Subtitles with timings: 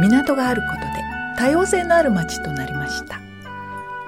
[0.00, 0.86] 港があることで
[1.36, 3.20] 多様性のある町となりました。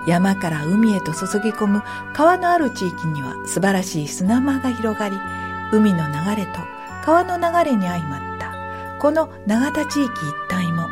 [0.06, 1.82] 山から海へと注ぎ込む
[2.14, 5.16] 川のある地域には素晴らしい砂間が広がり
[5.72, 6.60] 海の流れと
[7.04, 8.50] 川の流れに相まった
[8.98, 10.10] この永田地域
[10.50, 10.88] 一帯も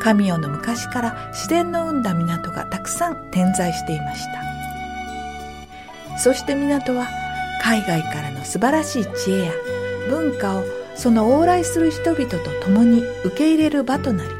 [0.00, 6.18] 神代の昔から自然の生んだ港がたくさん点在していました。
[6.18, 7.08] そして港は
[7.62, 9.52] 海外からの素晴らしい知恵や
[10.08, 10.64] 文化を
[11.00, 14.30] その往来する人々と共に受け入れる場となり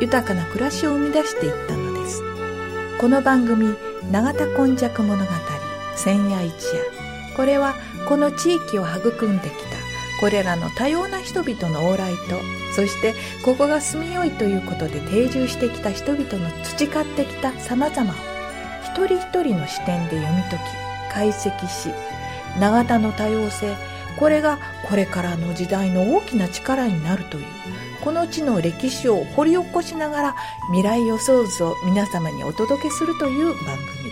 [0.00, 2.22] 豊かな暮らしを生み出していったのです。
[2.98, 3.76] この番組
[4.10, 5.24] 「永田今昔物語
[5.94, 6.80] 千夜一夜」
[7.36, 7.74] これは
[8.08, 9.76] この地域を育んできた
[10.18, 12.40] これらの多様な人々の往来と
[12.74, 18.14] そしてここが住みよいということで定住してきた人々の培ってきた様々を
[18.84, 21.90] 一人一人の視点で読み解き解析し
[22.58, 23.76] 永田の多様性
[24.18, 27.44] これがこれからの時代の大きな力になるという
[28.00, 30.34] この地の歴史を掘り起こしながら
[30.68, 34.05] 未来予想図を皆様にお届けするという番組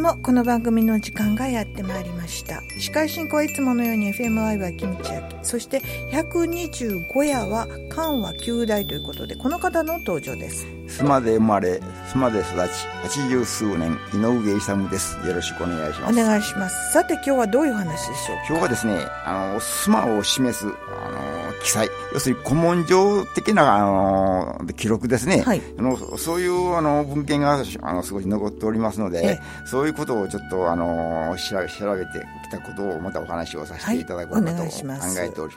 [0.00, 2.62] もこの番組の時間がやってまいりました。
[2.78, 10.66] 司会進行はいつものように FMI は金地焼そして125夜は関は九大ということでこの方の登場です。
[10.86, 11.80] 須磨で生まれ
[12.12, 12.56] 須磨で育ち
[13.02, 15.18] 八十数年井上勇です。
[15.26, 16.20] よろしくお願いします。
[16.20, 16.92] お願いします。
[16.92, 21.19] さて今日はどういう話でしょう今日はですねあの須磨を示すあの
[21.62, 21.88] 記載。
[22.12, 34.70] 要するに古文書的なあの記録ですね、はい、あのそういうあの文献があの少し残っておりますのでそういうことをちょっとあの調べ調べてきたことをまたお話をさせていただこうかと考
[35.18, 35.54] えており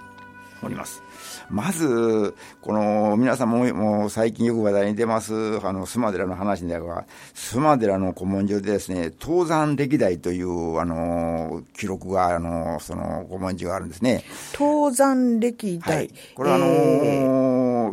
[0.66, 1.04] おります。
[1.50, 14.24] まず、この、皆さんも、もう最近よく話題に出ます、あの、須磨寺の話では、須磨寺の古文書でですね、東山歴代という、あの、記録が、あの、その古文書があるんですね。
[14.58, 15.96] 東山歴代。
[15.96, 16.66] はい、これはあの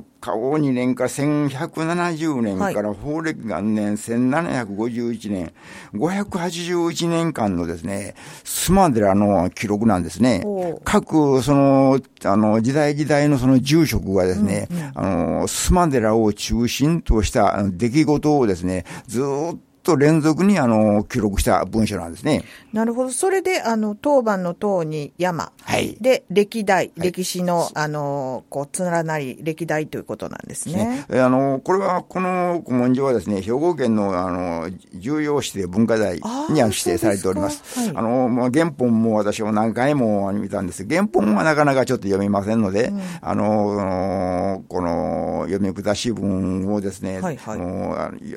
[0.00, 5.53] ー、加王2年から1170年から法暦元年1751年、
[5.94, 8.14] 581年間のですね、
[8.44, 10.44] 須磨寺の記録なんですね。
[10.84, 22.44] 各、その、あの、時代時代のその住職がですね、うんうん、あの、須磨寺を中心とした出来事をですね、ずっと連続にあの記録した文書なんですね。
[22.72, 23.10] なるほど。
[23.10, 25.52] それで、あの、当番の当に山。
[25.62, 25.96] はい。
[26.00, 31.06] で、歴代、はい、歴史の、あの、こう、連なり、歴代ということなんですね。
[31.10, 37.62] ねあの、これは、この古文書はですね、兵庫県の、あの、重要指定文化財に指定されております。
[37.78, 47.58] はい、あの、まあ、原本も私は何回も見たんです原本はなかなかちょっと読みませんので、うん、あの、この、読み下し文をですね、はいはい、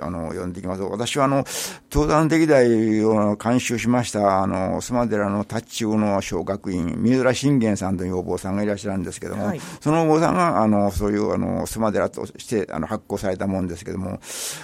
[0.02, 0.82] あの、読んでいきます。
[0.82, 1.43] 私はあの、
[1.92, 14.20] 登山歴代を監修しました、あの、須磨寺の達中の小学院、三浦信玄さんというお坊さんがいらっしゃるんですけども、はい、そのお坊さんが、あの、そういう、あの、須磨寺として、あの、発行されたもんですけども、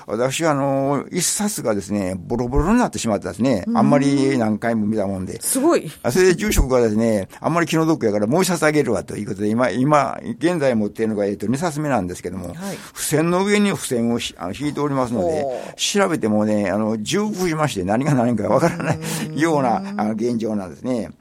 [0.08, 5.42] 私は、あの、一冊がですね、ボロボロになってしまったですね、あんまり何回も見たもんで。
[5.42, 5.90] すごい。
[6.12, 12.56] それで住職がですね、あんまり気の毒やからもう一冊あげるわということで、今、今、現在持っているのが、えっと、二冊目なんですけども、はい、
[12.94, 21.12] 付箋の上に付箋をあの引いておりますので、調べてもね、あの、重複しまして何が何かわからないようなあの現状なんですね。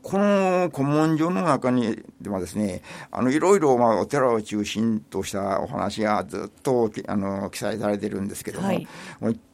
[0.00, 8.86] この古文書の中にではですね、あの、いろいろ、まあ、お寺を中心としたお話がずっと、あの、記載されてるんですけども、はい、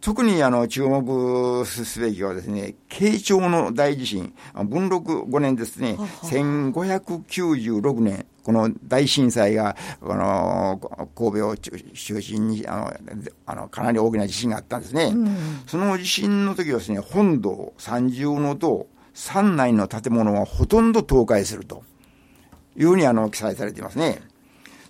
[0.03, 4.35] 特に、あの、注目すべきはですね、慶長の大地震、
[4.67, 10.81] 文禄5年ですね、1596年、この大震災が、この、
[11.15, 12.93] 神戸を中心に、あの、
[13.45, 15.12] あのかなり大きな地震があったんですね。
[15.15, 15.37] うん、
[15.67, 21.85] その地震の時はですね、本堂、三重の塔、山内の建物はほとんど倒壊すると
[22.75, 24.23] いうふうにあの記載されていますね。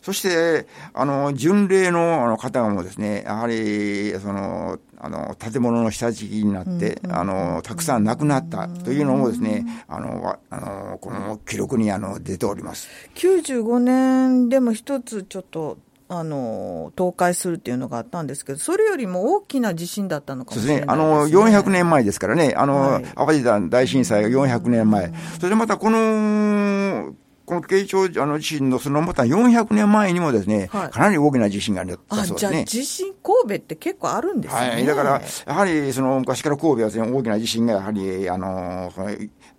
[0.09, 12.89] そして、あの、巡礼の方もですね、やはり、その、あの、建物の下敷きになって、あの、たくさん亡くなったというのもですね、あの、あの、この記録にあの、出ております。
[13.17, 15.77] 95年でも一つちょっと、
[16.09, 20.97] あの、倒壊するっていうのがあったんですけど、それよりも大きな地震だったのかもしれないですね。
[20.97, 21.41] そうですね。
[21.43, 25.13] あの、400年前ですからね、あの、はい、淡路大震災が400年前。
[25.37, 27.13] それでまたこの、
[27.49, 32.65] この慶長あの地震のそのまた400年前にもですね、はい、かなり大きな地震があったそうですね。
[32.67, 34.61] 地震神戸って結構あるんですね。
[34.61, 34.85] はい。
[34.85, 38.93] だから、やはりその昔から神戸はですね、大きな地震がやはり、あの、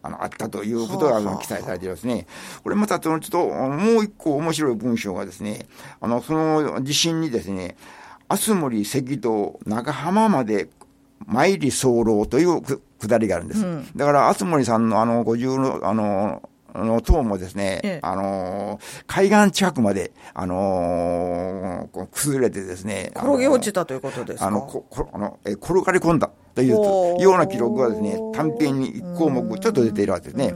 [0.03, 2.27] あの、あったということが記載されていますね。
[2.63, 5.65] これまた、ちょっと、もう一個面白い文章がですね、
[5.99, 7.75] あの、その地震にですね、
[8.27, 10.69] 熱森赤道長浜まで
[11.25, 13.65] 参り候というくだりがあるんです。
[13.65, 23.11] うん、だから、熱森さんのあの、五十の、あの、あの、塔もですね、ええ、あの海岸近くまで、あのー、崩れてですね。
[23.15, 24.47] 転げ落ちたということですか？
[24.47, 26.29] あの、こ、こあの、え、転がり込んだ。
[26.59, 30.53] というような記録がですね、短編に1項目ちょっと出ているわけですね。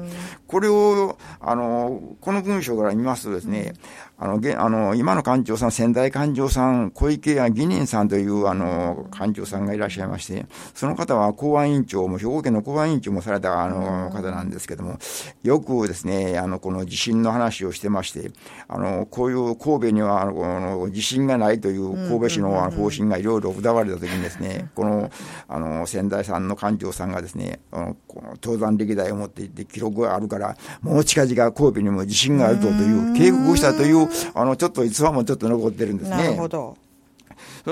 [0.48, 3.74] これを、あの、この文章から見ますとですね、
[4.20, 10.46] あの、あの今の館長さん、仙台館長さん、小池屋義人さんという、あの、館長さんがいらっしゃいまして、
[10.76, 14.98] その方は公安委員長も、兵庫県の公安委員長もされた、あの、方なんですけども、
[15.42, 18.32] よくですね、あの、この地震の話をしてまして、
[18.68, 25.10] あの、こういう神戸には、あの、地震がないという神戸市の方針がいろいろ歌われたときにですね、この、
[25.50, 36.18] あの、仙台さんの館長さんがですね、この登山歴代を持っていて記録があるから、もう近々神戸にも地震があるぞという警告をしたという、あの、ちょっと逸話もちょっと残ってるんですね。
[36.18, 36.78] なるほど。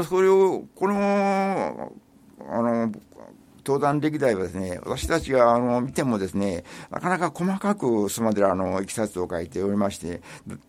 [0.08, 1.92] それを、この、
[3.66, 10.22] 登山歴代はですね、私たちがあの見てもですね、なかなか細かく須磨寺のいきさつを書いておりまして、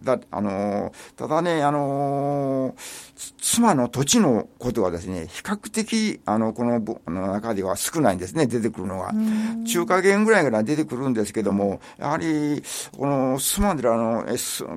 [0.03, 2.75] だ、あの、ただね、あの、
[3.41, 9.13] 妻の土地のことはですね、比較的、あの、このの中では少ないんですね、出てくるのが。
[9.67, 12.63] 中華圏ぐらいから出てくるんですけども、やはり、
[12.97, 14.27] この須磨寺の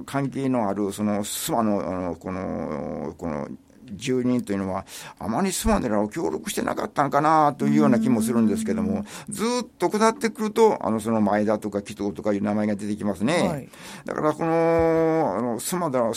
[0.06, 3.47] 関係のある、その須磨の、あの、この、この、
[3.95, 4.86] 住人というのは、
[5.19, 13.47] あまりスマデラを協力してなかったんかなというような気もするんですけども、ずっと下ってくると、あの、その前田とか紀藤とかいう名前が出てきますね。
[13.47, 13.69] はい、
[14.06, 16.12] だから、この、あの、スマデラ、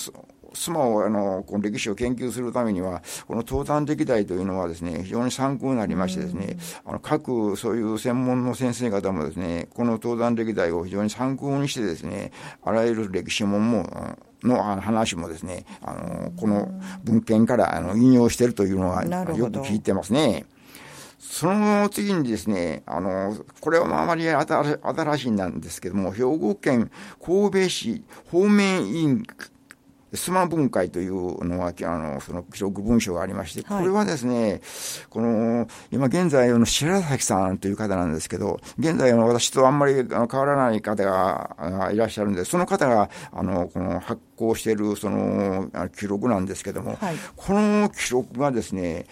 [0.58, 12.32] スマをあのこの歴史を研究するためには、この東端歴代というのはですね、非常に参考になりましてですね、あの各そういう専門の先生方もですね、この東端歴代を非常に参考にしてですね、
[12.64, 16.69] あらゆる歴史門もの話もですね、あの、この
[17.04, 19.11] 文献からあの引用しているというのはよ
[19.46, 20.44] く聞いてますね。
[21.19, 26.90] その次にですね、あの、これはあまり新しいなんですけども、兵庫県
[27.25, 29.26] 神戸市方面委員
[30.14, 34.60] スマ文会というのは、あの、その記録文書がありまして、これはですね、
[35.10, 45.69] この、今現在の白崎さんという方なんですけど、現在の私とあんまり変わらない方がいらっしゃるんで、その方が、あの、この発行している、その、
[45.99, 49.06] 記録なんですけども、はい、この記録がですね、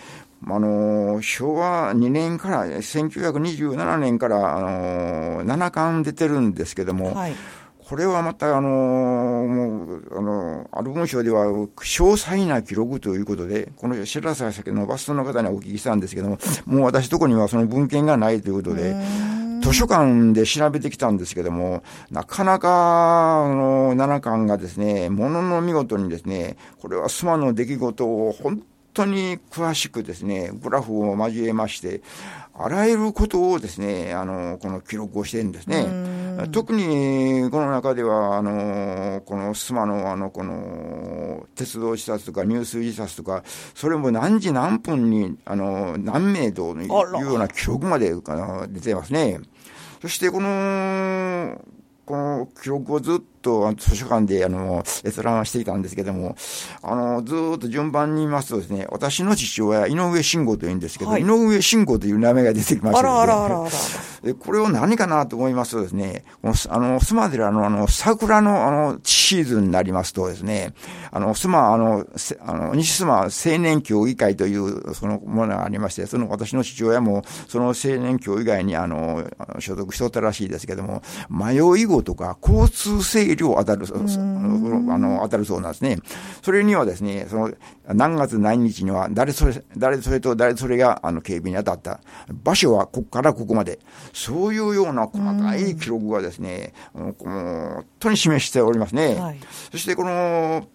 [0.47, 7.35] あの、昭和2年から、1927年から、あの、7巻出てるんですけども、はい
[7.89, 18.97] これはまた、あのもう、あのある文章では、詳細な記録ということで、この白沢先のバストの方にお聞きしたんですけども、もう私とこにはその文献がないということで、
[19.63, 32.01] 図書館で調べてきたんですけども、なかなか、あの、七巻がですね、ものの見事にですね、これはスマの出来事を本当に詳しくですね、グラフを交えまして、
[32.59, 35.87] あらゆることをですね、あの、この記録をしてるんですね。
[36.53, 43.43] 特に、この中では、あの、このスマの、あの、この、鉄道自殺とか入水自殺とか、
[43.75, 48.15] それも何時何分に、あの、何名というような記録まで
[48.69, 49.41] 出てますね。
[50.03, 51.61] そして、この、
[52.05, 53.25] この記録をずっと
[53.77, 56.37] 図書館であの閲覧していたんですけども、
[56.83, 63.71] あのずっと順番に言いますとですね、私の父親、井上慎吾というんですけど、はい、井上慎吾という名前が出てきました、あらあらあら
[64.23, 70.75] でこれを何かなと思いますとですね、このあの須磨寺のあの桜のあのシーズンになりますとですね、
[71.13, 72.07] あの須磨、あの、
[72.41, 85.99] あの西須磨青年協議会というそのものがありまして、その私の父親もその青年協以外にあの所属しとったらしいですけども、迷い子とか交通整理を当たる、あの、当たるそうなんですね。
[86.43, 87.53] それにはですね、その、
[87.89, 92.01] 何月何日には誰それ、誰それと誰それがあの警備に当たった。
[92.45, 93.79] 場所はここからここまで。
[94.13, 99.15] そういうような細かい記録がですね、本当に示しておりますね。
[99.15, 99.39] はい、
[99.71, 100.67] そしてこの、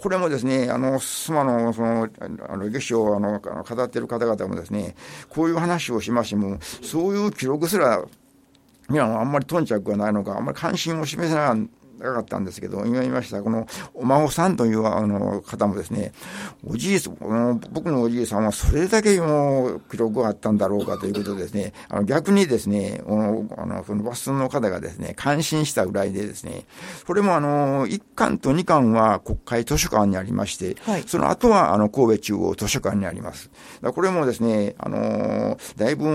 [0.00, 2.08] これもですね、あの、須磨の、その、
[2.48, 4.94] あの、歴史を、あの、語っている方々もですね、
[5.28, 8.04] こういう話をしましても、そういう記録すら、
[8.90, 11.68] いや、あんまり頓着がないのか、あんまり関心を示せない
[11.98, 16.12] なかったんですけど、今言いました、このお孫さんというあの方もですね、
[16.66, 26.66] おじいこの僕のおじいさんはそれだけの記録があったんだろうかということでですね、あの逆にですね、あのそのバスの方がですね、感心したぐらいでですね、
[27.06, 33.50] これもあの、1巻と2巻は国会図書館にありまして、はい、その後はあの神戸中央図書館にあります。
[33.82, 36.08] これもですね、あの、だいぶ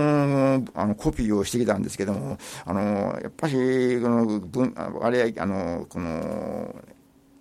[0.74, 5.46] あのコピーをしてきたんですけども、あの、やっぱり、この文、あれ、あ
[5.78, 6.74] の、この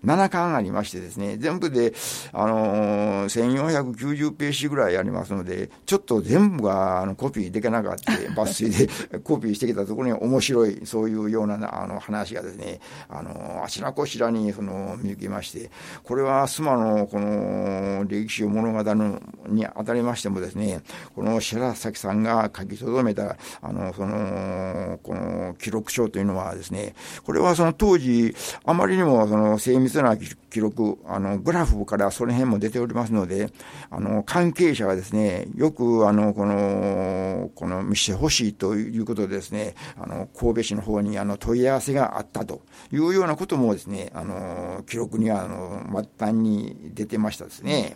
[0.06, 1.94] 7巻ありましてですね、全部で、
[2.34, 15.72] あのー、1490ページぐらいありますので、ちょっと全部があのコピーできなかった、 抜粋でコピーしてきたところに面白い、そういうようなあの話がですね、あのあちらこちらにその見受けまして、
[16.04, 20.82] これは須磨のこの歴史を物語るにあたりましてもですね、
[21.16, 26.96] この白崎さんが書き留めた、あの、その、この記録書というのはですね、
[27.26, 28.36] これはその当時、
[28.66, 33.50] あまりにもその精密な記録、あの、グラフからその辺も出ておりますので、
[33.90, 47.96] あの、関係者がですね、よく、あの、この、この見せてほしいということでですね、あの、神戸市の方にあの問い合わせがあったというようなこともですね、あの、記録には、あの、末端に出てましたですね。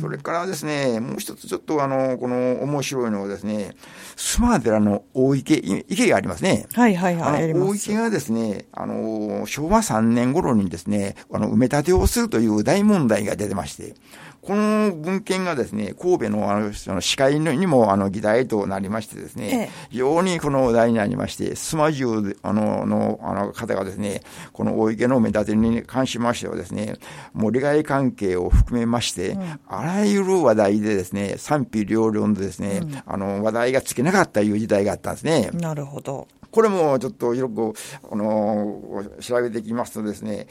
[0.00, 0.69] それからですね、
[1.00, 3.74] もう一つちょっとあの、この面白いのはですね、
[4.16, 5.54] 須磨寺の大池、
[5.88, 6.66] 池がありますね。
[6.74, 7.52] はいはいはい。
[7.52, 13.94] 大池がですね、あの、昭和3年頃にですね、あの、埋め立てをするという大問題が出てまして、
[14.42, 24.22] この文献がですね、神戸のあの、その司会にもあの議題となりましてですね、ええ、非常にこの話題になりまして、スマジュあの、の、あの方がですね、
[24.52, 26.96] この大池の埋め立てに関しましてはですね、
[27.34, 35.50] もう利害関係を含めまして、うん、あらゆる話題でですね、賛否両論でですね、うん、あの、話題がつけなかったいう時代があったんですね。
[35.52, 36.28] なるほど。
[36.50, 37.72] これもちょっと広く、
[38.10, 40.48] あの、調べてきますとですね、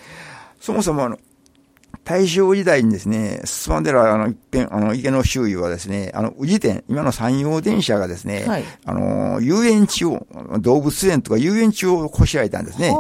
[0.60, 1.18] そもそもあの、
[2.04, 10.26] 大正時代にですね、スマデラの一辺、あの、池の周囲はですね、あの、宇治店、今の山陽電車がですね、はい、あの、遊園地を、
[10.60, 12.94] 動物園とか遊園地をこしらえたんですね。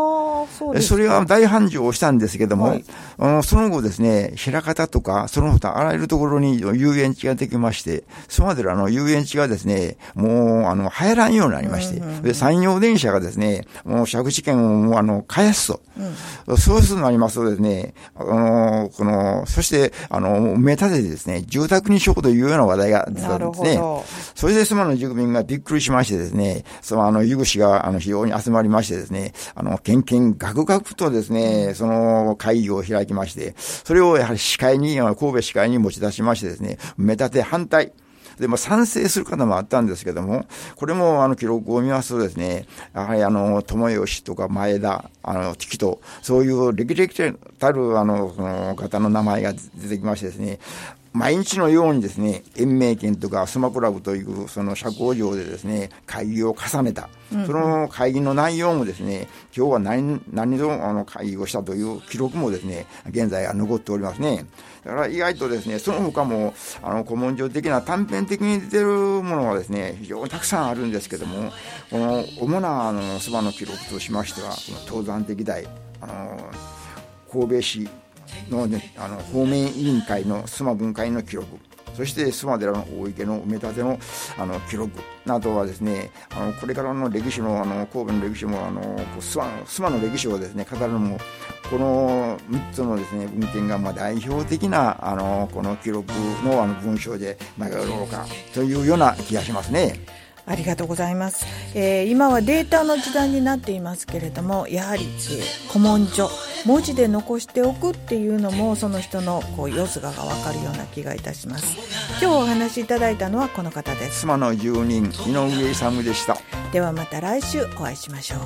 [0.59, 2.85] そそれは大繁盛をしたんですけども、はい、
[3.17, 15.81] あのその後ですね、平方とか、その他あらゆるところに遊園地ができまして、スマデラの遊園地がですね、もう、あの、流行らんようになりまして、うんうんうん、で、山陽電車がですね、もう借地権をもう、あの、返すと。
[16.47, 23.79] うん、そうするとなりますとですね、あの、この、そして、あの、埋め立ててですね、住宅にしようというような話題が出たんですね。
[24.35, 37.93] それでスマの住民がびっくりしましてですね、その、あの、湯口が、あの、非常に集まりましてですね、あの、献金、ガクガクとですね、その会議を開きまして、それをやはり司会に、神戸司会に持ち出しましてですね、埋め立て反対。
[38.39, 50.59] で、も賛成する方もあったんですけども、これもあの記録を見ますとですね、やはりあの、友吉とか前田、あの、キと、そういう歴々たるあの、その方の名前が出てきましてですね、
[51.13, 57.09] 毎日のようにですね、延命券とかスマクラブというその社交場でですね、会議を重ねた。
[57.31, 64.45] その会議の内容もですね、今日は何、何度あの会議をしたという記録もですね、現在は残っておりますね。
[64.85, 71.51] だから意外とですね、その他も、あの、古文書的な短編的に出てるものはですね、非常にたくさんあるんですけども、
[71.89, 75.67] この主なあの、そばの記録としましては、この登山的代、
[76.01, 76.39] あの、
[77.31, 77.89] 神戸市
[78.49, 81.47] の,、ね、あの方面委員会の須磨分会の記録
[81.99, 83.99] そして須磨寺の大池の埋め立ての
[84.37, 88.81] あの記録などはですねあのこれからの歴史のあの神戸の歴史もあの
[89.19, 91.17] 諏訪須磨の歴史をですね語るのも
[91.69, 96.11] この3つのですね文献がまあ代表的なあのこの記録
[96.43, 100.18] のあの文章でなかろうかというような気がしますね。
[100.49, 106.27] ありがとうございます、えー、今はデータの時代になっていますけれどもやはり、えー、古文書
[106.65, 111.77] 文字で残しておくっていうのもその人のこう様子が分かるような気がいたします。
[112.21, 114.21] 今日お話しいただいたのはこの方です。
[114.21, 116.37] 妻の住人井上勇でした。
[116.73, 118.39] ではまた来週お会いしましょう。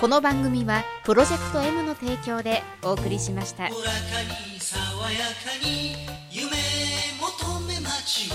[0.00, 3.68] この番組はプロジェクト M の提供でお送りしました。
[8.06, 8.30] 九